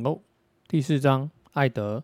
[0.00, 0.18] 哦，
[0.66, 2.02] 第四章，艾德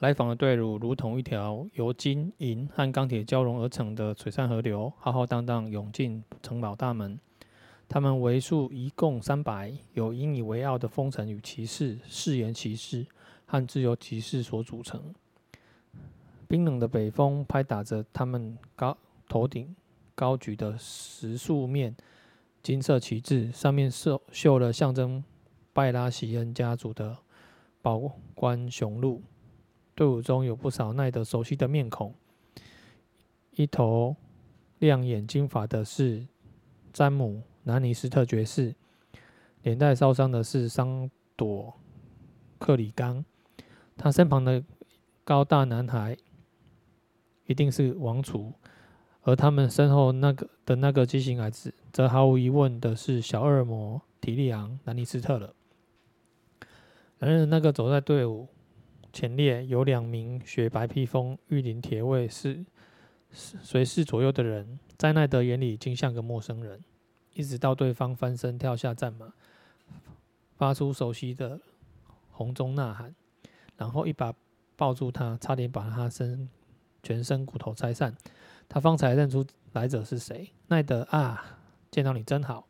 [0.00, 7.16] 来访的队伍如同一条由金银和钢铁交融而成的璀璨河流，浩浩荡荡涌进城堡大门。
[7.88, 13.06] 他们为数一共三百，由引以为傲的风城与骑士、誓言骑士
[13.46, 15.14] 和自由骑士所组成。
[16.48, 18.98] 冰冷的北风拍打着他们高
[19.28, 19.76] 头顶
[20.16, 21.96] 高举的十数面
[22.64, 25.22] 金色旗帜，上面绣绣了象征
[25.80, 27.16] 拜拉席恩家族的
[27.80, 28.00] 宝
[28.34, 29.22] 冠雄鹿。
[29.94, 32.14] 队伍中有不少奈德熟悉的面孔，
[33.52, 34.14] 一头
[34.78, 36.26] 亮眼金发的是
[36.92, 38.74] 詹姆·南尼斯特爵士，
[39.62, 41.68] 脸带烧伤的是桑朵·
[42.58, 43.24] 克里冈，
[43.96, 44.62] 他身旁的
[45.24, 46.14] 高大男孩。
[47.46, 48.52] 一定是王储，
[49.22, 55.54] 而他们身后那个的那个畸形矮子，则毫无疑问的是小恶魔提利昂·兰尼斯特了。
[57.20, 58.48] 男人那个走在队伍
[59.12, 62.64] 前列，有两名雪白披风、玉林铁卫是
[63.30, 66.82] 随侍左右的人，在奈德眼里竟像个陌生人。
[67.34, 69.32] 一直到对方翻身跳下战马，
[70.56, 71.60] 发出熟悉的
[72.30, 73.14] 红中呐喊，
[73.76, 74.34] 然后一把
[74.74, 76.48] 抱住他，差点把他身。
[77.02, 78.14] 全身骨头拆散，
[78.68, 80.50] 他方才认出来者是谁。
[80.68, 81.58] 奈德啊，
[81.90, 82.66] 见到你真好，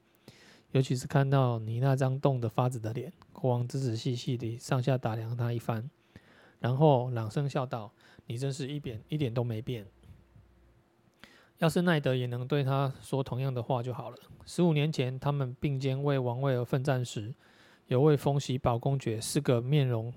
[0.70, 3.12] 尤其是看到你那张冻得发紫的脸。
[3.41, 5.88] 国王仔仔细细地上下打量他一番，
[6.58, 7.91] 然后朗声笑道
[8.28, 9.86] ：“你真是一点一点都没变。
[11.56, 17.34] 要是奈德也能对他说同样的话就好了。”十五年前，他们并肩为王位而奋战时，
[17.86, 20.12] 有位风喜堡公爵，是个面容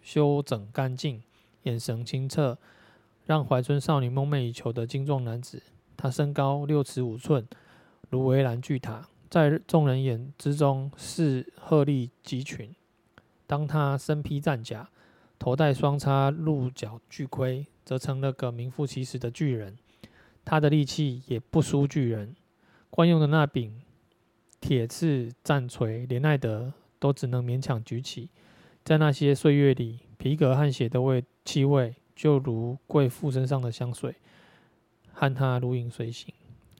[0.00, 1.20] 修整干净、
[1.64, 2.56] 眼神清澈。
[3.24, 5.60] 让怀春少女梦寐以求的精壮男子，
[5.96, 7.44] 他身高六尺五寸，
[8.08, 12.74] 如围栏巨塔，在众人眼之中是鹤立鸡群。
[13.46, 14.88] 当他身披战甲，
[15.38, 19.76] 头戴双叉鹿角巨盔，则成了个名副其实的巨人。
[20.44, 22.34] 他的力气也不输巨人，
[22.90, 23.82] 惯用的那柄
[24.60, 28.30] 铁刺战锤，连奈德都只能勉强举起。
[28.84, 31.94] 在那些岁月里，皮革和血的味气味。
[32.16, 34.14] 就如贵妇身上的香水，
[35.12, 36.32] 和他如影随形。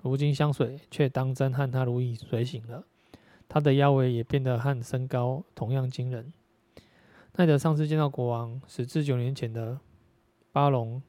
[0.06, 2.84] 如今香水却当真和他如影随形了。
[3.48, 6.32] 他的腰围也变得和身高同样惊人。
[7.34, 9.80] 奈德上次见到国王，是自九年前的
[10.52, 11.02] 巴隆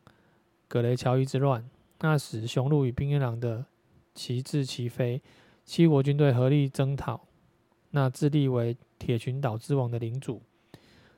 [0.68, 1.69] 格雷乔伊之乱。
[2.00, 3.66] 那时，雄鹿与冰原狼的
[4.16, 5.22] 旗帜齐飞，
[5.64, 7.28] 七国军队合力征讨
[7.91, 10.41] 那自立为铁群岛之王的领主。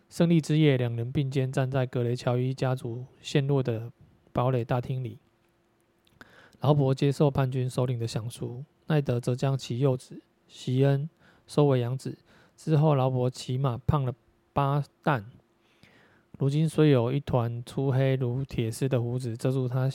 [0.09, 3.91] 胜利之夜，两人并肩站在格雷乔伊家族陷落的
[4.33, 5.19] 堡垒大厅里。
[6.61, 11.09] 劳勃接受叛军首领的降书，奈德则将其幼子席恩
[11.47, 12.17] 收为养子。
[12.55, 14.13] 之后，劳勃起码胖了
[14.51, 15.25] 八担，
[16.37, 19.89] 如今虽有一团粗黑如铁丝的胡子遮住他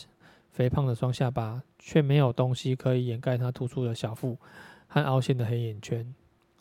[0.51, 4.39] 肥胖的双下巴，却没有东西可以掩盖他突出的小腹
[4.87, 6.15] 和凹陷的黑眼圈。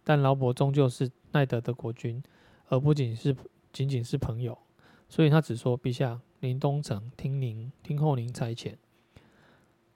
[0.03, 2.22] 但劳勃终究是奈德的国君。
[2.70, 3.35] 而不仅是
[3.72, 4.58] 仅仅是朋友，
[5.08, 8.74] 所以他只说：“陛下，临东城听您听候您差遣。”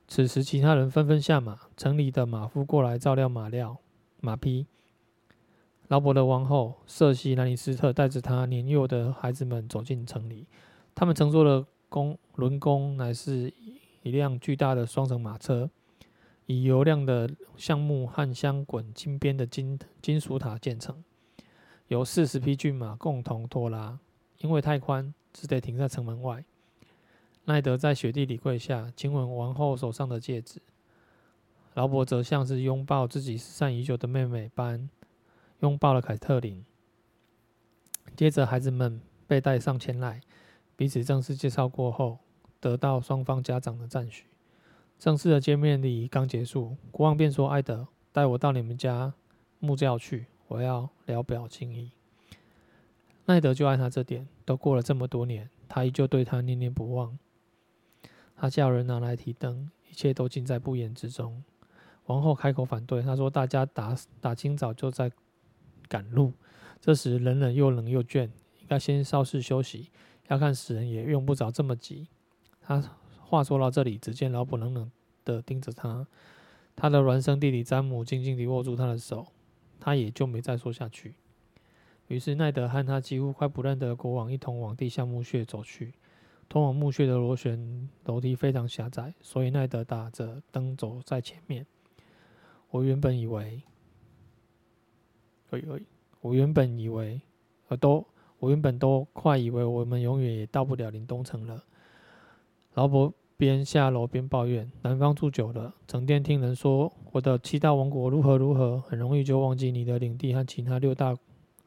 [0.07, 3.77] 此时，其他人纷纷下马，城里的马夫过来照料马料、
[4.21, 4.65] 马匹。
[5.89, 10.47] 劳勃的王后瑟西·兰尼斯特带着他年幼的孩子们走进城里，
[10.95, 13.53] 他们乘坐的公轮工乃是
[14.01, 15.69] 一辆巨大的双层马车，
[16.45, 21.03] 以油亮的橡木和镶滚金边的金金属塔建成。
[21.87, 23.99] 由四十匹骏马共同拖拉，
[24.39, 26.43] 因为太宽，只得停在城门外。
[27.47, 30.61] 奈德在雪地里跪下，亲吻王后手上的戒指。
[31.75, 34.89] 劳勃则像是拥抱自己失散已久的妹妹般
[35.61, 36.65] 拥抱了凯特琳。
[38.17, 40.19] 接着，孩子们被带上前来，
[40.75, 42.19] 彼此正式介绍过后，
[42.59, 44.25] 得到双方家长的赞许。
[44.99, 49.13] 正式的见面礼刚结束，国王便说：“艾德，带我到你们家
[49.59, 51.91] 木窖去。”我要聊表情意。
[53.25, 57.17] 奈德就爱他这点，都过了这么多年，他依旧对他念念不忘。
[58.37, 61.43] 他叫人拿来提灯，一切都尽在不言之中。
[62.05, 65.11] 王后开口反对，她说：“大家打打清早就在
[65.89, 66.31] 赶路，
[66.79, 68.29] 这时冷冷又冷又倦，
[68.61, 69.89] 应该先稍事休息。
[70.27, 72.07] 要看死人也用不着这么急。”
[72.61, 72.81] 他
[73.19, 74.89] 话说到这里，只见劳勃冷冷
[75.25, 76.07] 的盯着他，
[76.75, 79.27] 他的孪生弟弟詹姆静静地握住他的手。
[79.79, 81.15] 他也就没再说下去。
[82.07, 85.93] 于是奈德和他几乎快不认得的国王一同往地下墓穴走去。
[86.49, 91.65] 通往墓穴的螺旋楼梯非常狭窄，所以奈德打着灯走在前面。
[92.69, 93.61] 我原本以为，
[96.21, 97.21] 我原本以为，
[97.67, 98.05] 呃，都
[98.39, 101.63] 我原本都快以为我们永远也到不了林东城了。
[102.73, 111.15] 老伯边下楼边抱怨：南方住久了，整天听人说我的七大王国如何如何，很容易就忘记你的领地和其他六大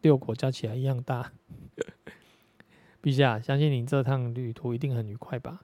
[0.02, 1.32] 六国加起来一样大。
[3.02, 5.62] 陛下，相信你这趟旅途一定很愉快吧？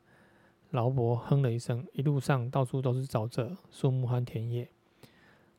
[0.70, 4.68] 劳伯哼了一声，一路上到处都是沼泽、树木和田野。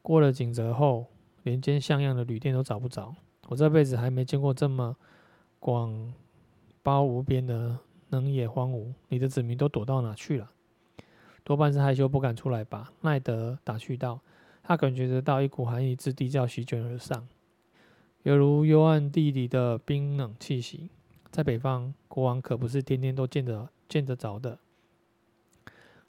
[0.02, 1.08] 过了井泽后，
[1.44, 3.16] 连间像样的旅店都找不着。
[3.48, 4.98] 我这辈子还没见过这么
[5.60, 6.14] 广
[6.84, 7.80] 袤无边的
[8.10, 8.94] 能野荒芜。
[9.10, 10.52] 你的子民都躲到哪去了？
[11.44, 12.92] 多半是害羞不敢出来吧？
[13.02, 14.20] 奈德打趣道。
[14.64, 17.26] 他感觉得到一股寒意自地窖席卷而上，
[18.24, 20.90] 犹如幽暗地里的冰冷气息。
[21.38, 24.58] 在北方，国王可不是天天都见得见得着的。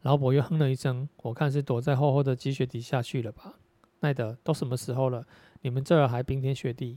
[0.00, 3.58] 老伯又哼了一声，我看是躲在厚厚的积雪底下去了吧。
[4.00, 5.26] 奈德，都什么时候了？
[5.60, 6.96] 你们这儿还冰天雪地。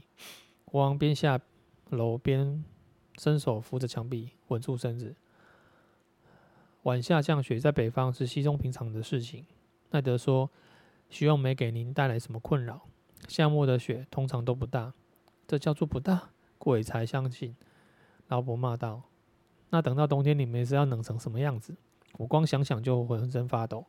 [0.64, 1.38] 国王边下
[1.90, 2.64] 楼边
[3.18, 5.14] 伸手扶着墙壁，稳住身子。
[6.84, 9.44] 晚下降雪在北方是稀松平常的事情。
[9.90, 10.48] 奈德说
[11.10, 12.80] ：“希望没给您带来什么困扰。
[13.28, 14.94] 夏末的雪通常都不大，
[15.46, 16.30] 这叫做不大？
[16.56, 17.54] 鬼才相信。”
[18.28, 19.02] 老伯骂道
[19.70, 21.76] ：“那等到冬天，你们是要冷成什么样子？
[22.18, 23.86] 我光想想就浑身发抖。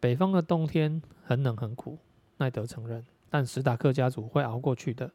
[0.00, 1.98] 北方的冬天很冷很苦。”
[2.38, 5.10] 奈德承认，但史塔克家族会熬过去的。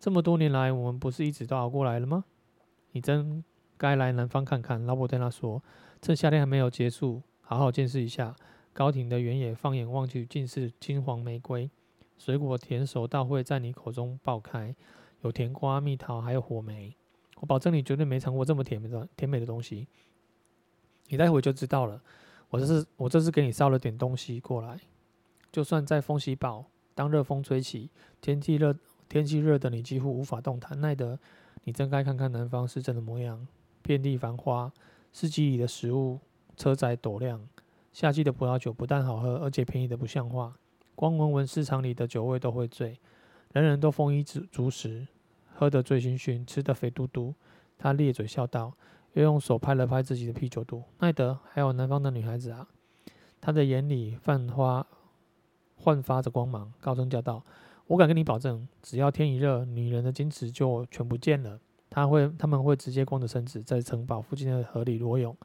[0.00, 2.24] 这么多年来，我们不是一直都熬过来了吗？
[2.90, 3.44] 你真
[3.76, 4.84] 该来南方看看。
[4.84, 5.62] 老伯对他说
[6.02, 8.34] ：“趁夏天还没有结束，好好见识一下
[8.72, 9.54] 高挺的原野。
[9.54, 11.70] 放眼望去，尽是金黄玫瑰，
[12.18, 14.74] 水果甜熟到会在你口中爆开，
[15.22, 16.96] 有甜瓜、蜜桃，还有火莓。
[17.40, 19.86] 我保证你绝对没尝过这么甜的甜美的东西。
[21.08, 22.02] 你待会就知道了。
[22.48, 24.78] 我这是我这是给你捎了点东西过来。”
[25.52, 26.64] 就算在风息堡，
[26.96, 27.88] 当热风吹起，
[28.20, 28.76] 天气热，
[29.08, 30.80] 天气热的你几乎无法动弹。
[30.80, 31.16] 奈得，
[31.62, 33.46] 你睁开看看南方市镇的模样，
[33.80, 34.72] 遍地繁花，
[35.12, 36.18] 四季里的食物
[36.56, 37.48] 车载斗量。
[37.92, 40.56] 夏季的葡萄酒不但好喝，而且便宜的不像话。
[40.96, 42.98] 光闻闻市场里的酒味都会醉，
[43.52, 45.06] 人人都丰衣足食，
[45.54, 47.34] 喝得醉醺醺，吃得肥嘟嘟。
[47.78, 48.72] 他咧嘴笑道，
[49.14, 50.82] 又用手拍了拍自己的啤酒肚。
[50.98, 52.68] 奈德，还有南方的女孩子啊，
[53.40, 54.86] 他的眼里泛花。
[55.76, 57.44] 焕发着光芒，高声叫道
[57.88, 61.60] ：“我敢跟你保证，只要天一热，女人的矜持就全不见了。
[61.90, 65.36] 他会，他们会直接光着身子在城堡附近的河里裸泳，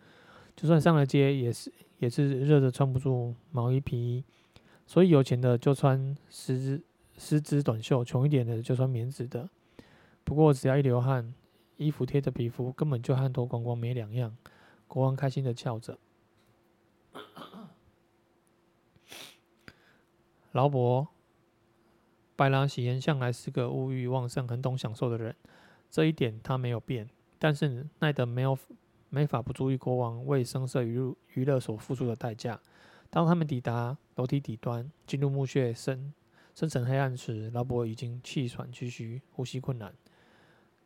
[0.56, 4.24] 就算上了街，也是也是热得穿不住毛衣皮衣。
[4.86, 6.82] 所以有钱的就穿丝织
[7.18, 9.50] 丝织短袖，穷一点的就穿棉质的。
[10.30, 11.34] 不过只要一流汗，
[11.78, 14.38] 衣服贴着皮肤，根本就和脱光光没两样。”
[14.88, 15.98] 国王开心的笑着。
[20.52, 21.06] 劳勃·
[22.36, 25.36] 拜拉席恩向来是个物欲旺盛、很懂享受的人，
[25.90, 27.10] 这一点他没有变。
[27.40, 28.56] 但是奈德没有
[29.10, 32.62] 没法不注意国王为声色娱娱乐所付出的代价。
[33.10, 36.14] 当他们抵达楼梯底端，进入墓穴深
[36.54, 39.92] 深层黑暗时，劳勃已经气喘吁吁，呼吸困难，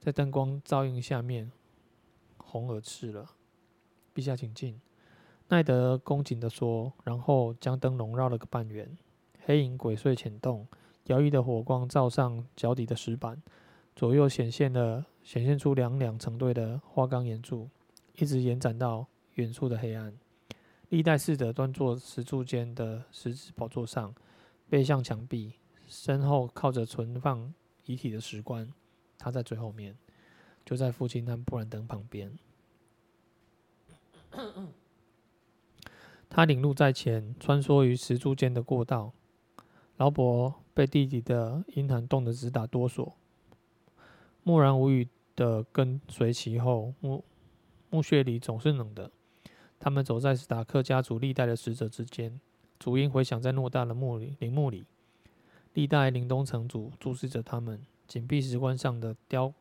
[0.03, 1.49] 在灯光照映下面
[2.35, 3.25] 红而赤了。
[4.13, 4.77] 陛下，请进。
[5.47, 8.97] 奈德恭谨地说，然后将灯笼绕了个半圆。
[9.45, 10.67] 黑影鬼祟潜动，
[11.05, 13.41] 摇曳的火光照上脚底的石板，
[13.95, 17.69] 左右显现了显现出两两成对的花岗岩柱，
[18.17, 20.13] 一直延展到远处的黑暗。
[20.89, 24.13] 历代侍者端坐石柱间的石质宝座上，
[24.67, 25.53] 背向墙壁，
[25.87, 27.53] 身后靠着存放
[27.85, 28.67] 遗体的石棺。
[29.23, 29.95] 他在最后面，
[30.65, 32.37] 就在父亲和布兰登旁边。
[36.29, 39.13] 他领路在前，穿梭于石柱间的过道。
[39.95, 43.13] 劳勃被弟弟的阴寒冻得直打哆嗦，
[44.43, 46.93] 默然无语的跟随其后。
[46.99, 47.23] 墓
[47.89, 49.09] 墓穴里总是冷的。
[49.79, 52.41] 他们走在史塔克家族历代的使者之间，
[52.77, 54.85] 足音回响在偌大的墓里陵墓里。
[55.73, 57.79] 历代林东城主注视着他们，
[58.13, 59.51] 紧闭石棺上的雕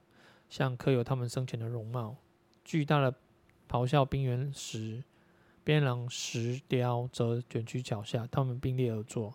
[0.50, 2.14] 像刻有他们生前的容貌。
[2.62, 3.14] 巨大的
[3.66, 5.02] 咆哮冰原石
[5.64, 9.32] 边廊石雕则卷曲脚下，他们并列而坐。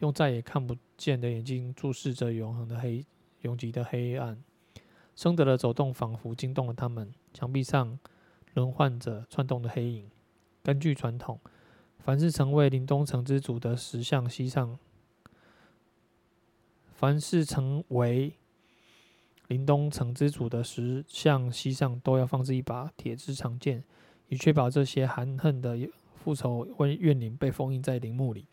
[0.00, 3.06] 用再也看不见的眼睛注视着永恒的黑、
[3.42, 4.42] 永极的黑暗。
[5.14, 7.14] 生德的走动仿佛惊动了他们。
[7.32, 7.96] 墙壁上
[8.54, 10.10] 轮换着窜动的黑影。
[10.64, 11.38] 根据传统，
[12.00, 14.76] 凡是成为林东城之主的石像膝上，
[16.90, 18.34] 凡是成为
[19.48, 23.84] 林东城之主的石像膝上，都要放置一把铁之长剑，
[24.28, 25.78] 以确保这些含恨的
[26.16, 26.66] 复仇
[26.98, 28.46] 怨灵被封印在陵墓里。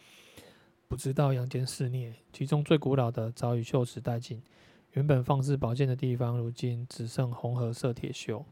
[0.87, 4.43] 不知道阳间肆虐，其中最古老的早已锈蚀殆尽，
[4.91, 8.43] 原本放置宝剑的地方，如今只剩红褐色铁锈。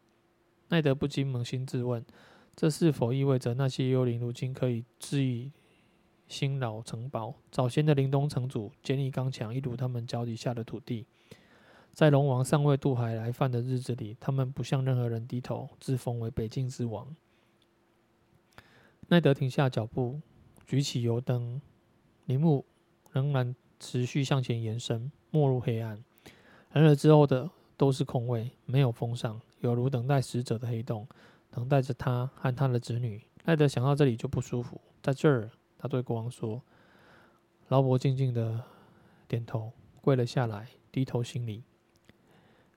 [0.69, 2.03] 奈德不禁扪心自问：
[2.55, 5.51] 这是否意味着那些幽灵如今可以治愈
[6.27, 7.35] 新老城堡？
[7.51, 11.05] 早先的林东城主坚毅刚强，一如他们脚底下的土地。
[11.93, 17.15] 在龙王尚未渡海来犯的日子里，他们不向任何人低头，自封为北境之王。
[19.09, 20.21] 奈德停下脚步，
[20.65, 21.61] 举起油灯，
[22.25, 22.65] 林木
[23.11, 26.03] 仍然持续向前延伸，没入黑暗。
[26.71, 31.05] 然而之后的都是空位，没有封上，有如等待死者的黑洞，
[31.49, 33.21] 等待着他和他的子女。
[33.43, 34.79] 奈德想到这里就不舒服。
[35.03, 36.61] 在这儿，他对国王说。
[37.67, 38.61] 劳勃静静的
[39.29, 39.71] 点头，
[40.01, 41.63] 跪了下来，低头行礼。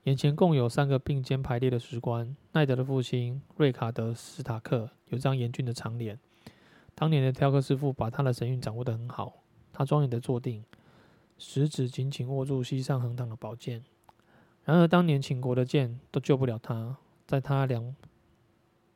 [0.04, 2.37] 眼前共有三个并肩排列的石棺。
[2.52, 6.18] 奈德的父亲瑞卡德·斯塔克有张严峻的长脸。
[6.94, 9.42] 当年的雕刻师傅把他的神韵掌握得很好。
[9.73, 10.64] 他庄严的坐定。
[11.37, 13.82] 食指紧紧握住膝上横躺的宝剑，
[14.62, 16.96] 然而当年秦国的剑都救不了他。
[17.26, 17.96] 在他两，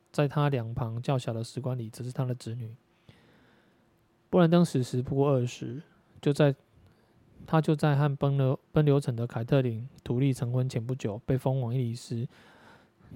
[0.09, 2.73] 在他两旁较小的石棺里，则是他的子女。
[4.29, 5.81] 布兰登死时不过二十，
[6.21, 6.55] 就在
[7.51, 12.27] 他就在和奔流奔流城的凯特琳独立成婚前不久，被封王伊里斯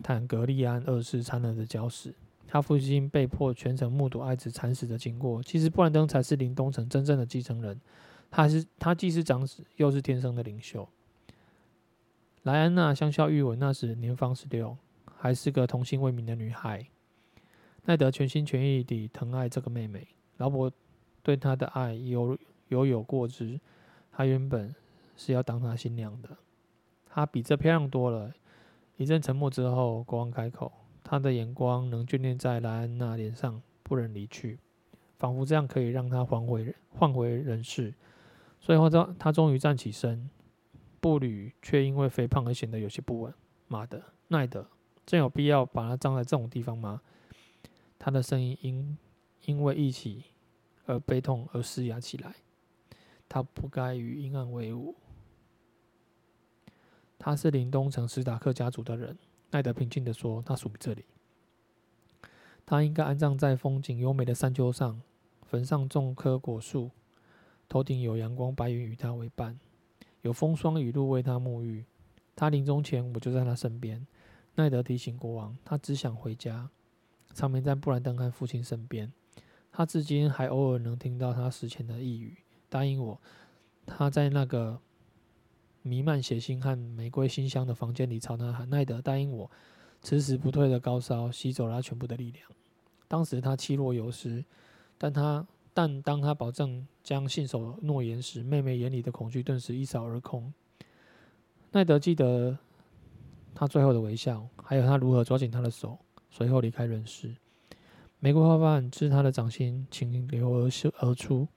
[0.02, 2.12] 坦格利安二世残忍的绞死。
[2.48, 5.44] 他父亲被迫全程目睹爱子惨死的经过。
[5.44, 7.80] 其实布兰登才是林东城真正的继承人。
[8.32, 10.90] 他是他既是长子，又是天生的领袖。
[12.42, 14.75] 莱安娜香消玉殒，那时年方十六，
[15.16, 16.84] 还是个童心未泯的女孩。
[17.86, 20.08] 奈德全心全意地疼爱这个妹妹。
[20.38, 20.72] 劳勃
[21.22, 22.36] 对她的爱犹
[22.70, 23.62] 犹有过之。
[24.13, 24.74] 他原本
[25.17, 26.29] 是要当她新娘的。
[27.10, 28.32] 她比这漂亮多了。
[28.96, 30.72] 一阵沉默之后，国王开口，
[31.03, 34.60] 他的眼光仍眷恋在莱安娜脸上，不忍离去，
[35.17, 37.93] 仿佛这样可以让她还回换回人世。
[38.60, 40.29] 最后，他他终于站起身，
[41.01, 43.34] 步履却因为肥胖而显得有些不稳。
[43.67, 44.67] 妈的，奈德，
[45.08, 47.01] 真有必要把他葬在这种地方吗？
[47.98, 48.98] 他的声音因
[49.46, 50.25] 因为一起
[50.86, 52.36] 而悲痛而嘶哑起来。
[53.34, 54.94] 他不该与阴暗为伍。
[57.18, 59.18] 他是林东城史达克家族的人，
[59.50, 61.04] 奈德平静地说：“他属于这里。
[62.63, 65.02] 他应该安葬在风景优美的山丘上，
[65.42, 66.92] 坟上种棵果树。”
[67.68, 69.60] 头顶有阳光白云与他为伴，
[70.22, 71.86] 有风霜雨露为他沐浴。
[72.36, 74.06] 他临终前，我就在他身边。
[74.54, 76.70] 奈德提醒国王，他只想回家，
[77.34, 79.12] 长眠在布兰登汉父亲身边。
[79.72, 82.42] 他至今还偶尔能听到他死前的呓语。
[82.74, 83.22] 答应我，
[83.86, 84.80] 他在那个
[85.84, 89.51] 弥漫血腥和玫瑰馨香的房间里朝他喊：“奈德，答应我。”
[90.01, 92.50] 迟迟不退的高烧吸走了他全部的力量。
[93.08, 94.44] 当时他气若游丝，
[94.98, 95.46] 但他。
[95.75, 100.53] 但当他保证将信守诺言时，妹妹眼里的恐惧顿时一扫而空。
[101.72, 102.56] 奈德记得
[103.56, 105.98] 他最后的微笑，还有他如何抓紧他的手，
[106.30, 107.36] 随后离开人世。
[108.20, 111.48] 玫瑰花瓣自他的掌心倾流而而出，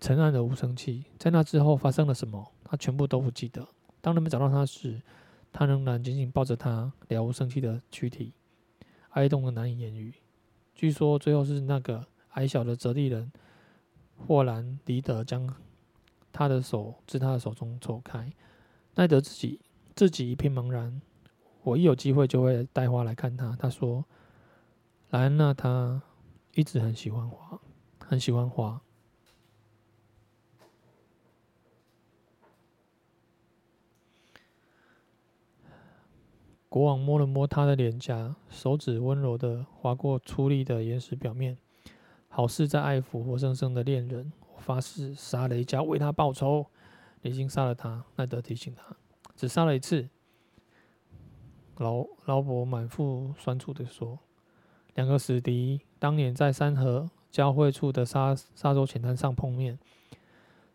[0.00, 1.04] 沉暗的无声气。
[1.18, 3.66] 在那之后发生了什么，他全部都不记得。
[4.00, 5.00] 当人们找到他时，
[5.52, 8.32] 他仍然紧紧抱着他了无生气的躯体，
[9.10, 10.14] 哀慟的难以言语。
[10.74, 12.06] 据说最后是那个。
[12.32, 13.32] 矮小的泽地人
[14.16, 15.52] 霍兰迪德将
[16.30, 18.30] 他的手自他的手中抽开，
[18.94, 19.60] 奈德自己
[19.96, 21.00] 自己一片茫然。
[21.64, 23.56] 我一有机会就会带花来看他。
[23.58, 24.04] 他说
[25.10, 26.00] ：“莱安娜，她
[26.54, 27.58] 一直很喜欢花，
[27.98, 28.80] 很喜欢花。”
[36.68, 41.56] 国王摸了摸他的脸颊，手指温柔地划过粗粝的岩石表面。
[42.30, 44.32] 好似在爱抚活生生的恋人。
[44.54, 46.66] 我发誓杀雷加为他报仇。
[47.22, 48.96] 你已经杀了他，奈德提醒他，
[49.34, 50.08] 只杀了一次。
[51.78, 54.18] 劳劳勃满腹酸楚地说
[54.94, 59.78] ：“两个死敌当年在山河交汇处的沙沙洲浅滩上碰面，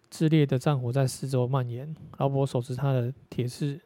[0.10, 1.96] 炽烈的战火在四周蔓延。
[2.18, 3.80] 劳勃手持他的铁刺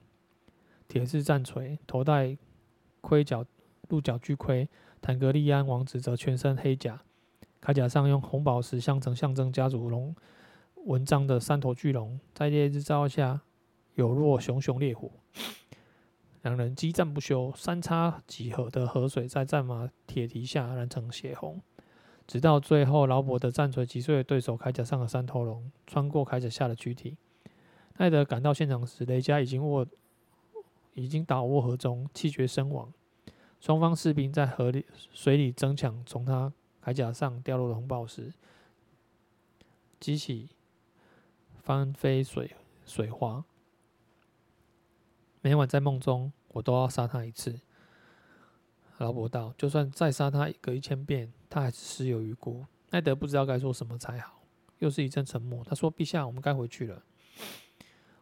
[0.87, 2.37] 铁质战锤，头戴
[3.01, 3.45] 盔甲
[3.89, 4.67] 鹿角巨盔；
[5.01, 7.01] 坦格利安王子则全身黑甲。”
[7.61, 10.15] 铠甲上用红宝石镶成象征家族龙
[10.85, 13.41] 纹章的三头巨龙，在烈日照下，
[13.95, 15.09] 有若熊熊烈火。
[16.43, 21.61] 两人激战不休，三叉戟河的河水在战马铁蹄下染成血红，
[22.25, 27.17] 直到最后，劳勃的战锤击碎了对手铠甲上的三头龙，穿过铠甲下的躯体。
[27.97, 29.85] 奈德赶到现场时，雷加已经卧，
[31.03, 32.91] 已经倒卧河中，气绝身亡。
[33.59, 36.53] 双方士兵在河里、水里争抢，从他。
[36.83, 38.33] 铠甲上掉落的红宝石，
[39.99, 40.47] 激起
[41.61, 43.43] 翻飞水水花。
[45.41, 47.59] 每晚在梦中，我都要杀他一次。
[48.99, 54.41] 劳勃道：“就算再杀他一个一千遍，他还是死有余辜。”奈德不知道该说什么才好，
[54.79, 55.61] 又是一阵沉默。
[55.65, 57.03] 他说：“陛下，我们该回去了。”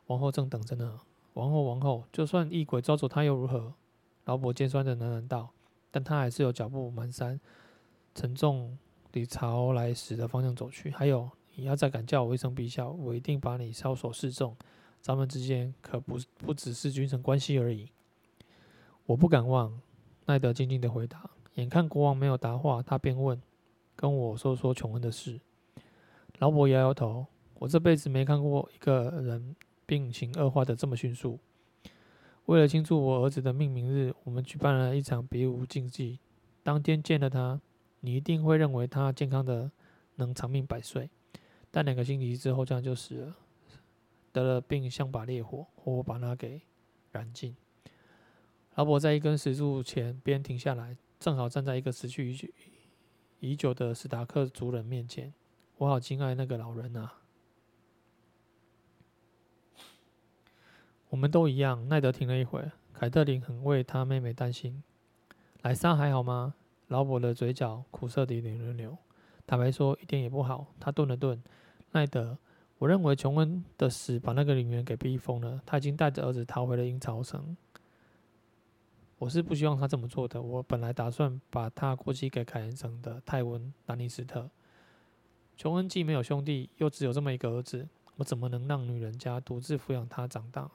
[0.07, 1.01] 王后正等着呢。
[1.35, 3.73] 王后，王后，就算异鬼抓走他又如何？
[4.25, 5.51] 老伯尖酸的喃喃道。
[5.91, 7.39] 但他还是有脚步蹒跚、
[8.13, 8.77] 沉重
[9.13, 10.91] 地朝来时的方向走去。
[10.91, 14.53] 还有，你要再敢叫我一声陛下，我一定把你梢首示众。
[14.99, 17.89] 咱们之间可不不只是君臣关系而已。
[19.05, 19.79] 我不敢忘。
[20.25, 21.29] 奈德静静的回答。
[21.53, 23.41] 眼看国王没有答话，他便问
[23.95, 25.39] ：“跟我说说琼恩的事。”
[26.39, 27.25] 老伯摇摇头
[27.59, 31.39] ：“我这辈子没看过一个人病情恶化的这么迅速。
[32.45, 36.19] 为了庆祝我儿子的命名日，我们举办了一场比武竞技。
[36.61, 37.59] 当天见了他，
[38.01, 39.71] 你一定会认为他健康的
[40.15, 41.09] 能长命百岁。
[41.71, 43.35] 但两个星期之后，这样就死了，
[44.31, 46.61] 得了病像把烈火，活活把他给
[47.11, 47.55] 燃尽。”
[48.75, 52.47] 老伯在一根石柱前边停下来，正好站在一个死去已久
[53.39, 55.33] 已久的史达克族人面前。
[55.77, 57.21] 我好敬爱那个老人啊！
[61.15, 61.87] 我们都一样。
[61.87, 64.83] 奈德停了一会，凯特琳很为他妹妹担心。
[65.61, 66.55] 莱莎还好吗？
[66.89, 68.97] 劳勃的嘴角苦涩地扭了扭。
[69.47, 70.67] 坦白说，一点也不好。
[70.77, 71.41] 他顿了顿。
[71.93, 72.37] 奈德，
[72.79, 75.61] 我认为琼恩的死把那个女人给逼疯了。
[75.65, 77.55] 他已经带着儿子逃回了鹰巢城。
[79.17, 80.41] 我是不希望他这么做的。
[80.41, 84.49] 我本来打算把他过继给凯恩城的泰温·丹尼斯特。
[85.55, 90.69] 琼恩既没有兄弟，又只有这么一个儿子，我怎么能让女人家独自抚养他长大？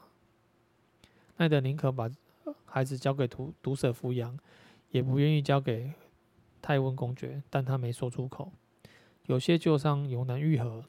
[1.41, 2.11] 奈德宁可把
[2.67, 4.39] 孩子交给毒毒蛇抚养，
[4.91, 5.91] 也不愿意交给
[6.61, 7.43] 泰温公爵。
[7.49, 8.53] 但他没说出口。
[9.25, 10.85] 有些旧伤永难愈合，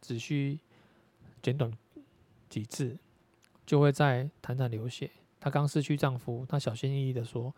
[0.00, 0.60] 只需
[1.42, 1.72] 简短
[2.48, 2.96] 几字，
[3.66, 5.10] 就会再淌淌流血。
[5.40, 7.52] 她刚失去丈夫，她小心翼翼地说：“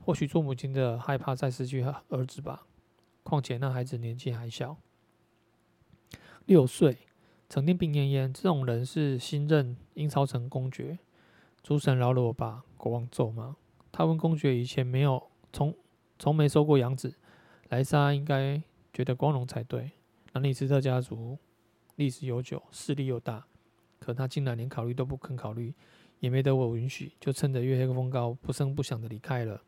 [0.00, 2.66] 或许做母亲的害怕再失去儿子吧。
[3.22, 4.78] 况且那孩子年纪还小，
[6.46, 6.96] 六岁，
[7.50, 8.32] 成天病恹恹。
[8.32, 10.98] 这种人是新任英超城公爵。
[11.62, 13.56] 诸神饶了我吧！”国王咒骂。
[13.90, 14.04] 他。
[14.04, 15.74] 问公爵以前没有从
[16.18, 17.14] 从没收过养子，
[17.68, 19.92] 莱莎应该觉得光荣才对。
[20.32, 21.38] 兰尼斯特家族
[21.96, 23.46] 历史悠久，势力又大，
[23.98, 25.74] 可他竟然连考虑都不肯考虑。
[26.20, 29.60] 也没得我允许，就趁着月黑风高，不声不响的离开了。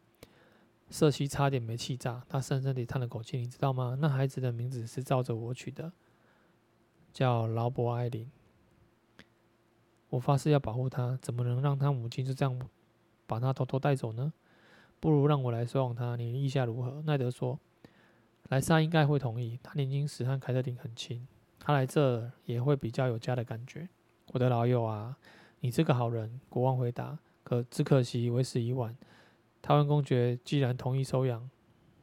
[0.88, 3.38] 瑟西差点没气炸，他深深地叹了口气。
[3.38, 3.98] 你知道吗？
[4.00, 5.92] 那孩子的名字是照着我取的，
[7.12, 8.30] 叫劳勃艾琳。
[10.14, 12.56] 我发誓要保护他，怎么能让他母亲就这样
[13.26, 14.32] 把他偷偷带走呢？
[15.00, 17.02] 不如让我来收养他，你意下如何？
[17.02, 17.58] 奈德说。
[18.48, 21.26] 莱莎应该会同意，他年轻时和凯特琳很亲，
[21.58, 23.88] 他来这儿也会比较有家的感觉。
[24.32, 25.16] 我的老友啊。
[25.60, 27.18] 你这个好人，国王回答。
[27.42, 28.96] 可只可惜为时已晚。
[29.62, 31.50] 台湾公爵既然同意收养，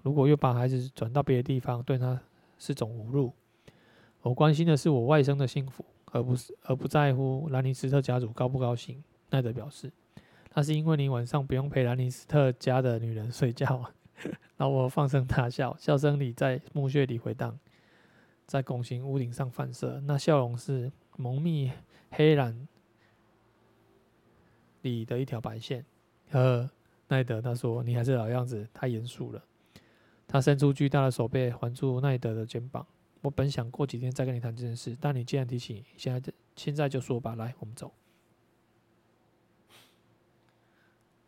[0.03, 2.19] 如果又把孩子转到别的地方，对他
[2.59, 3.31] 是种侮辱。
[4.23, 9.03] 我关心的是我外甥的幸福，而不是而不在乎兰尼斯特家族高不高兴。
[9.29, 9.91] 奈德表示，
[10.53, 13.83] 那是因为你晚上不用陪兰尼斯特家的女人睡觉。
[14.55, 17.57] 然后我放声大笑，笑声里在墓穴里回荡，
[18.45, 21.71] 在拱形屋顶上反射，那笑容是蒙密
[22.11, 22.67] 黑蓝。
[24.81, 25.85] 里的一条白线。
[26.31, 26.69] 呵，
[27.07, 29.43] 奈德，他说：“你还是老样子，太严肃了。”
[30.27, 32.85] 他伸出巨大的手背环住奈德的肩膀。
[33.21, 37.35] 我本想过几天再跟你谈这件事，但你既然提起，现在现在就说吧。
[37.35, 37.91] 来，我们走。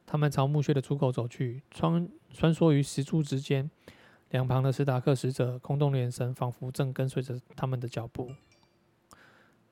[0.06, 3.70] 他们朝墓穴的出口走去，穿穿梭于石柱之间，
[4.30, 8.32] 两旁的史达克使者空洞的眼神，仿佛正跟随着他们的脚步。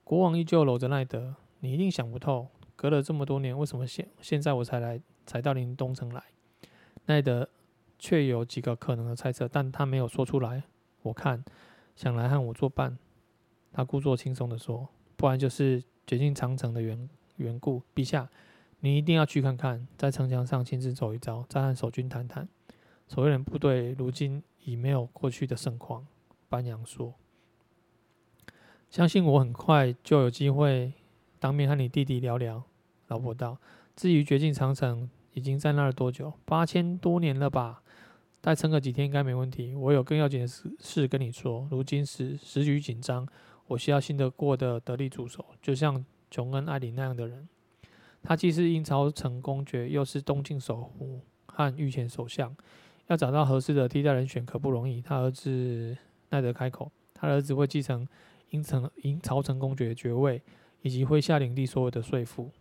[0.04, 6.24] 国王依旧搂着奈德：“你一定想不透。”隔了这么多年，为什么现现在我才来，才到临冬城来？
[7.06, 7.48] 奈德
[8.00, 10.64] 却有几个可能的猜测，但他没有说出来。
[11.04, 11.44] 我看
[12.02, 12.98] 想来和我作伴，
[13.72, 17.84] 他故作轻松地说，不然就是绝境长城的缘缘故。
[17.94, 18.28] 陛下，
[18.80, 22.50] 你一定要去看看，在城墙上亲自走一遭，再和守军谈谈。
[23.08, 26.08] 守卫人部队如今已没有过去的盛况。
[26.50, 27.14] 班扬说，
[28.90, 30.94] 相信我很快就有机会
[31.38, 32.64] 当面和你弟弟聊聊。
[33.10, 33.60] 老伯道
[33.96, 36.34] ：“至于绝境长城，已经在那儿多久？
[36.46, 37.81] 八千多年了吧？
[38.42, 39.76] 再撑个几天应该没问题。
[39.76, 41.68] 我有更要紧的事事跟你说。
[41.70, 43.28] 如今时时局紧张，
[43.68, 47.48] 我需要信得过的得力助手，就像琼恩·艾琳那样的人。
[48.24, 52.56] 他既是英超城公爵，又是东境守护和御前首相，
[53.08, 55.02] 要找到合适的替代人选可不容易。
[55.02, 55.96] 他儿子
[56.30, 58.08] 奈德开口，他儿子会继承
[58.50, 60.42] 英城鹰巢城公爵爵位，
[60.82, 62.52] 以及麾下领地所有的税赋。”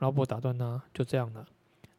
[0.00, 1.46] 劳勃打断他：“就这样了。”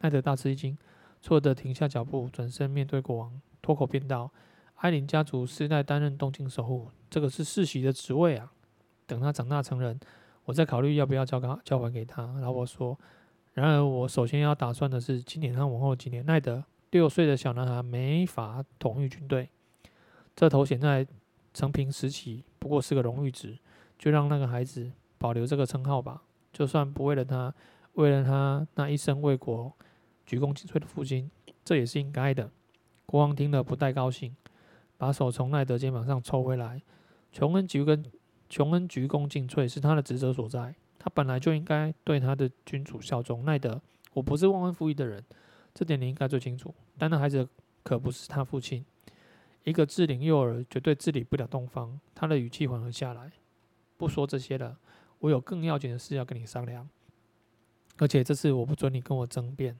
[0.01, 0.77] 奈德大吃一惊，
[1.21, 4.31] 错的停下脚步，转身面对国王，脱口便道
[4.77, 8.51] ：“艾林家族世代担任东京守护，这个是世袭的职位啊。
[9.05, 9.99] 等他长大成人，
[10.45, 12.97] 我再考虑要不要交给交还给他。”劳勃说
[13.53, 16.25] ：“然而，我首先要打算的是今年和往后几年。
[16.25, 19.49] 奈德六岁的小男孩没法统御军队，
[20.35, 21.05] 这头衔在
[21.53, 23.59] 承平时期不过是个荣誉职，
[23.97, 26.23] 就让那个孩子保留这个称号吧。
[26.53, 27.53] 就算不为了他，
[27.93, 29.73] 为了他那一生为国。”
[30.29, 31.27] 鞠躬尽瘁的父亲，
[31.65, 32.51] 这也是应该的。
[33.07, 34.35] 国王听了不太高兴，
[34.95, 36.79] 把手从奈德肩膀上抽回来。
[37.31, 38.05] 琼恩鞠躬，
[38.47, 43.43] 琼恩鞠躬尽瘁是他的职责所在，他本来就应该对他的君主效忠。
[43.43, 43.81] 奈德，
[44.13, 45.23] 我不是忘恩负义的人，
[45.73, 46.71] 这点你应该最清楚。
[46.95, 47.49] 但那孩子
[47.81, 48.85] 可不是他父亲，
[49.63, 51.99] 一个适龄幼儿绝对治理不了东方。
[52.13, 53.31] 他的语气缓和下来，
[53.97, 54.77] 不说这些了，
[55.17, 56.87] 我有更要紧的事要跟你商量，
[57.97, 59.75] 而且这次我不准你跟我争辩。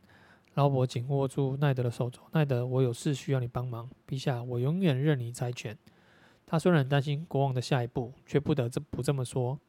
[0.55, 2.21] 劳勃紧握住奈德的手肘。
[2.31, 3.89] 奈德，我有事需要你帮忙。
[4.07, 5.77] 陛下，我永远任你裁权。
[6.45, 9.59] 他虽然担心国王的下一步，却不得不这么说。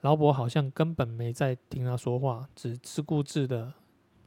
[0.00, 3.74] 劳勃好像根本没在听他说话，只自顾自的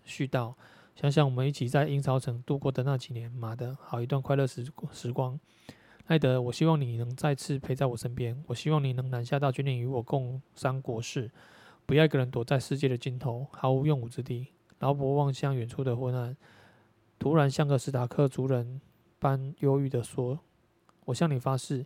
[0.06, 0.54] 絮叨
[0.96, 5.40] ：“想想我们一起在鹰巢城度过的那几年，妈的，好一段快乐时时光。
[6.08, 8.44] 奈德，我希望你能再次陪在我身边。
[8.48, 11.32] 我希望你能南下到君临与我共商国事，
[11.88, 14.50] 不要一个人躲在世界的尽头，毫无用武之地。”
[14.84, 16.36] 劳勃望向远处的昏暗，
[17.18, 18.82] 突然像个史塔克族人
[19.18, 20.38] 般忧郁地说
[21.08, 21.86] ：“我向你发誓，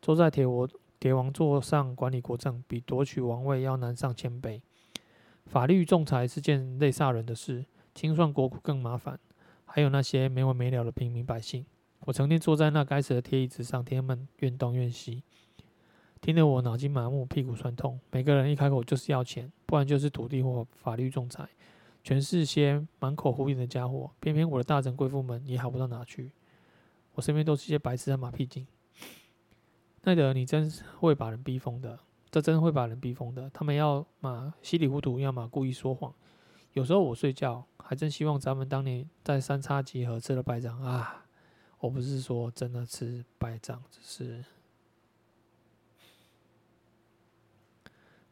[0.00, 4.60] 坐在铁王铁王座上管理国政，比夺取王位要难上千倍。
[5.46, 9.20] 法律仲裁是件累煞人的事，清算国库更麻烦。
[9.64, 11.64] 还有那些没完没了的平民百姓，
[12.00, 15.22] 我成天坐在那该死的铁椅子上，听他们怨东怨西，
[16.20, 18.00] 听得我脑筋麻木，屁股酸痛。
[18.10, 21.48] 每个人一开口就是要钱，不然就是土地或法律仲裁。”
[22.02, 26.32] 全是些满口胡言的家伙，偏偏我的大臣贵妇们也好不到哪去。
[27.14, 28.66] 我身边都是些白痴和马屁精。
[30.02, 33.48] 奈德，你真会把人逼疯的，这真会把人逼疯的。
[33.50, 36.12] 他们要么稀里糊涂，要么故意说谎。
[36.72, 41.26] 有时候我睡觉，还真希望咱们当年在三叉戟合吃了败仗啊！
[41.78, 44.44] 我不是说真的吃败仗，只是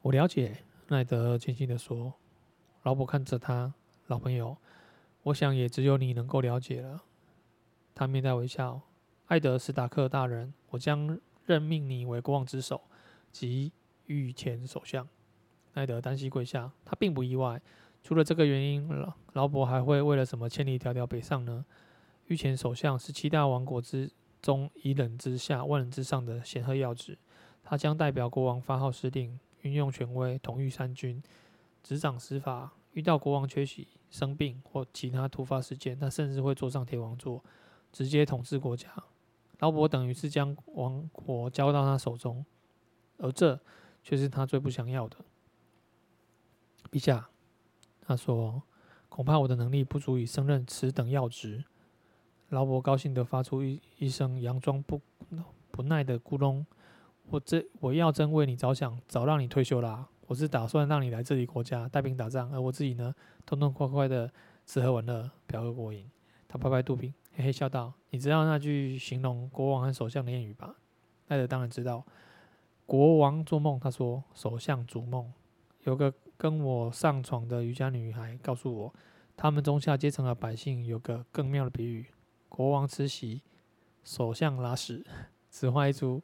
[0.02, 0.64] 我了解。
[0.88, 2.14] 奈德轻轻的说。
[2.82, 3.74] 劳勃看着他，
[4.06, 4.56] 老朋友，
[5.24, 7.02] 我想也只有你能够了解了。
[7.94, 8.80] 他面带微笑，
[9.26, 12.80] 艾德史塔克大人，我将任命你为国王之首
[13.30, 13.72] 及
[14.06, 15.06] 御前首相。
[15.74, 17.60] 艾德单膝跪下，他并不意外。
[18.02, 21.64] 除了这个原因，劳劳勃还会为了什么千里迢迢北上呢？
[22.28, 27.18] 御前首相是七大王国之中一人之下、万人之上的显赫要职，
[27.62, 31.22] 他将代表国王发号施令，运用权威统御三军。
[31.82, 37.44] 执掌司法，遇到国王缺席、生病或其他突发事件，他甚至会坐上铁王座，
[37.92, 38.88] 直接统治国家。
[39.58, 42.44] 劳勃等于是将王国交到他手中，
[43.18, 43.60] 而这
[44.02, 45.18] 却是他最不想要的。
[46.90, 47.28] 陛下，
[48.00, 48.62] 他说
[49.08, 51.64] ：“恐怕我的能力不足以胜任此等要职。”
[52.48, 55.00] 劳勃高兴地发出一一声佯装不
[55.70, 56.64] 不耐的咕哝
[57.30, 63.12] ：“我这我要真为你着想，早让你退休啦。”我是打算让你来这里国家带兵打仗，而我自己呢，
[63.44, 64.32] 痛痛快快的
[64.64, 66.08] 吃喝玩乐，嫖个过瘾。
[66.46, 70.76] 他拍拍肚皮，嘿嘿笑道：“你知道那句形容国王和首相的谚语吧？”
[71.26, 72.06] 奈德当然知道。
[72.86, 75.32] 国王做梦，他说：“首相逐梦。”
[75.82, 78.94] 有个跟我上床的瑜伽女孩告诉我，
[79.36, 82.06] 他们中下阶层的百姓有个更妙的比喻：
[82.48, 83.42] 国王吃席，
[84.04, 85.04] 首相拉屎。
[85.50, 86.22] 此话一出，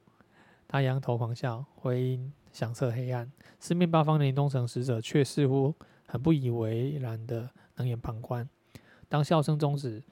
[0.69, 2.33] 他仰头狂笑，回音。
[2.53, 5.75] 响彻黑暗，四面八方的临冬城使者却似乎
[6.07, 8.49] 很不以为然的冷眼旁观。
[9.11, 10.03] 当笑声终止，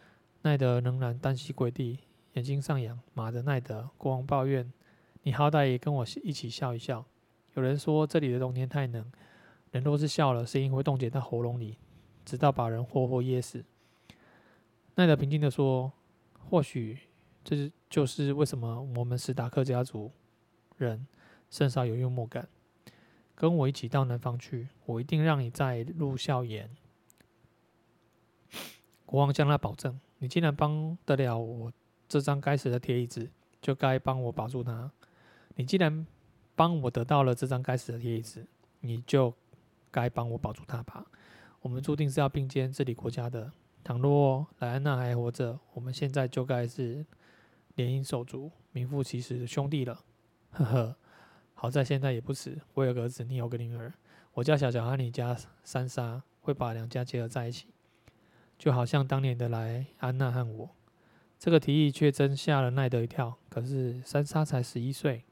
[0.43, 2.01] 奈德仍然单膝跪地，
[2.35, 3.01] 眼睛上扬。
[3.15, 3.89] 妈的，奈德！
[3.97, 4.71] 国王抱怨
[5.25, 7.03] ：“你好歹也跟我一起笑一笑。”
[7.57, 9.11] 有人说这里的冬天太冷，
[9.71, 11.79] 人若是笑了，声音会冻结在喉咙里，
[12.27, 13.65] 直到把人活活噎死。
[14.97, 15.91] 奈德平静地说
[16.51, 16.99] ：“或许
[17.43, 20.13] 这就是为什么我们史达克家族
[20.77, 21.07] 人。”
[21.51, 22.49] 甚少有幽默感，
[23.37, 26.69] 跟我一起到南方去，我一定让你再入笑颜。
[29.07, 31.73] 国王向他保证：“你既然帮得了我
[32.09, 34.91] 这张该死的铁椅子，就该帮我保住它。
[35.55, 36.05] 你既然
[36.57, 38.45] 帮我得到了这张该死的铁椅子，
[38.81, 39.33] 你就
[39.93, 41.07] 该帮我保住它吧。
[41.61, 43.53] 我们注定是要并肩治理国家的。
[43.85, 47.07] 倘若莱安娜还活着，我们现在就该是
[47.77, 50.05] 联姻手足、名副其实的兄弟了。”
[50.57, 50.97] 呵呵。
[51.55, 53.93] 好在现在也不迟，我有个儿子，你有个女儿。
[54.35, 57.69] 我家小小和你家珊莎会把两家结合在一起，
[58.59, 60.71] 就好像当年的莱安娜和我。
[61.39, 63.37] 这个提议却真吓了奈德一跳。
[63.49, 65.25] 可是珊莎才十一岁。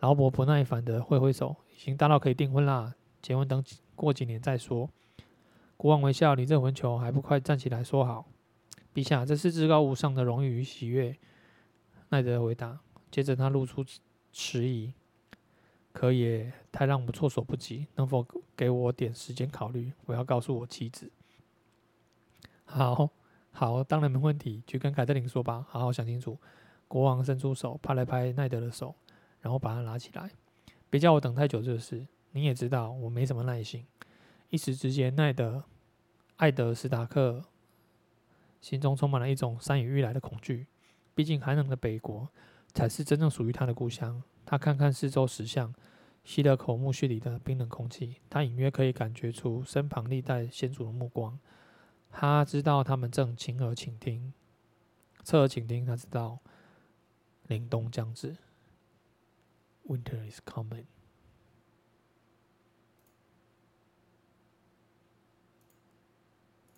[0.00, 4.90] 劳勃不耐烦地挥挥手，已经大到可以订婚啦，结婚等过几年再说。
[5.76, 8.26] 国王微笑，你这混球还不快站起来说好？
[8.94, 11.16] 陛下，这是至高无上的荣誉与喜悦。
[12.10, 13.82] 奈德回答，接着他露出
[14.38, 14.92] 迟疑。
[15.94, 18.22] 可也太让我措手不及，能否
[18.54, 19.90] 给我点时间考虑？
[20.04, 21.10] 我要告诉我妻子。
[22.66, 23.08] 好，
[23.50, 26.36] 好，当然没问题，去跟凯特琳说吧，好好想清楚。
[26.86, 28.94] 国王伸出手，拍了拍奈德的手，
[29.40, 30.30] 然后把他拉起来。
[30.90, 33.86] 别叫我等太久，这事你也知道，我没什么耐心。
[34.50, 35.64] 一时之间，奈德、
[36.36, 37.42] 艾德史塔克
[38.60, 40.66] 心中充满了一种山雨欲来的恐惧。
[41.14, 42.28] 毕竟，寒冷的北国
[42.76, 44.22] 才是真正属于他的故乡。
[44.44, 45.74] 他看看四周石像，
[46.22, 48.16] 吸了口墓穴里的冰冷空气。
[48.28, 51.38] 他隐约可以感觉出身旁历代先祖的目光。
[52.10, 54.34] 他知道他们正倾耳倾听，
[55.24, 55.86] 侧耳倾听。
[55.86, 56.38] 他知道
[57.48, 58.36] 凛冬将至
[59.86, 60.84] ，Winter is coming。